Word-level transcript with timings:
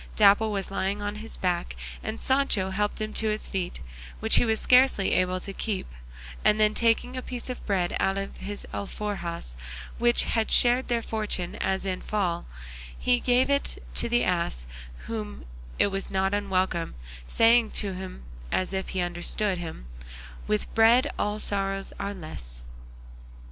Dapple 0.15 0.51
was 0.51 0.71
lying 0.71 0.99
on 0.99 1.13
his 1.17 1.37
back, 1.37 1.75
and 2.01 2.19
Sancho 2.19 2.71
helped 2.71 2.99
him 2.99 3.13
to 3.13 3.27
his 3.29 3.47
feet, 3.47 3.81
which 4.19 4.37
he 4.37 4.45
was 4.45 4.59
scarcely 4.59 5.11
able 5.13 5.39
to 5.39 5.53
keep; 5.53 5.85
and 6.43 6.59
then 6.59 6.73
taking 6.73 7.15
a 7.15 7.21
piece 7.21 7.51
of 7.51 7.63
bread 7.67 7.95
out 7.99 8.17
of 8.17 8.37
his 8.37 8.65
alforjas 8.73 9.55
which 9.99 10.23
had 10.23 10.49
shared 10.49 10.87
their 10.87 11.03
fortunes 11.03 11.57
in 11.85 11.99
the 11.99 12.05
fall, 12.05 12.47
he 12.97 13.19
gave 13.19 13.47
it 13.47 13.77
to 13.93 14.09
the 14.09 14.23
ass, 14.23 14.65
to 14.65 15.03
whom 15.05 15.45
it 15.77 15.91
was 15.91 16.09
not 16.09 16.33
unwelcome, 16.33 16.95
saying 17.27 17.69
to 17.69 17.93
him 17.93 18.23
as 18.51 18.73
if 18.73 18.87
he 18.89 19.01
understood 19.01 19.59
him, 19.59 19.85
"With 20.47 20.73
bread 20.73 21.11
all 21.19 21.37
sorrows 21.37 21.93
are 21.99 22.15
less." 22.15 22.63